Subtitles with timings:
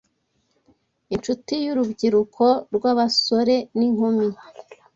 [1.13, 4.27] incuti y’urubyiruko rw’abasore n’inkumi